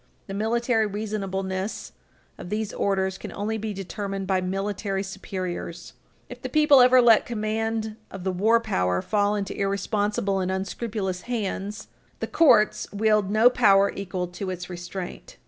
The 0.25 0.33
military 0.33 0.87
reasonableness 0.87 1.91
of 2.39 2.49
these 2.49 2.73
orders 2.73 3.19
can 3.19 3.31
only 3.33 3.59
be 3.59 3.71
determined 3.71 4.25
by 4.25 4.41
military 4.41 5.03
superiors. 5.03 5.93
If 6.27 6.41
the 6.41 6.49
people 6.49 6.81
ever 6.81 7.03
let 7.03 7.23
command 7.23 7.97
of 8.09 8.23
the 8.23 8.31
war 8.31 8.59
power 8.59 9.03
fall 9.03 9.35
into 9.35 9.55
irresponsible 9.55 10.39
and 10.39 10.49
unscrupulous 10.49 11.21
hands, 11.29 11.87
the 12.19 12.25
courts 12.25 12.87
wield 12.91 13.29
no 13.29 13.47
power 13.47 13.91
equal 13.93 14.25
to 14.29 14.49
its 14.49 14.71
restraint. 14.71 15.37